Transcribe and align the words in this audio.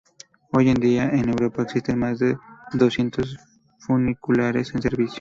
Hoy 0.51 0.69
en 0.69 0.79
día 0.79 1.09
en 1.11 1.29
Europa 1.29 1.61
existen 1.61 1.99
más 1.99 2.17
de 2.17 2.35
doscientos 2.73 3.37
funiculares 3.77 4.73
en 4.73 4.81
servicio. 4.81 5.09